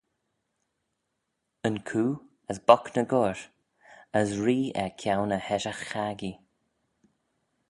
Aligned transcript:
Yn 1.67 1.75
coo, 1.89 2.11
as 2.51 2.59
bock 2.67 2.85
ny 2.93 3.03
goair, 3.11 3.41
as 4.19 4.29
ree 4.43 4.65
er 4.83 4.91
kione 4.99 5.37
e 5.41 5.45
heshaght-chaggee. 5.47 6.37